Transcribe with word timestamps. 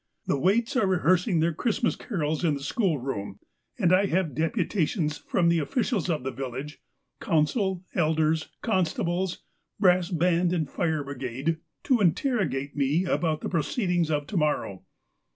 The 0.25 0.39
waits 0.39 0.75
are 0.75 0.87
rehearsing 0.87 1.41
their 1.41 1.53
Christmas 1.53 1.95
carols 1.95 2.43
in 2.43 2.55
the 2.55 2.63
schoolroom, 2.63 3.37
and 3.77 3.93
I 3.93 4.07
have 4.07 4.33
deputations 4.33 5.19
from 5.19 5.47
the 5.47 5.59
officials 5.59 6.09
of 6.09 6.23
the 6.23 6.31
village,— 6.31 6.81
council, 7.21 7.83
elders, 7.93 8.47
constables, 8.63 9.35
—■ 9.37 9.39
brass 9.79 10.09
band, 10.09 10.53
and 10.53 10.67
fire 10.67 11.03
brigade, 11.03 11.57
to 11.83 12.01
interrogate 12.01 12.75
me 12.75 13.05
about 13.05 13.41
the 13.41 13.49
pro 13.49 13.61
ceedings 13.61 14.09
of 14.09 14.25
to 14.25 14.37
morrow. 14.37 14.83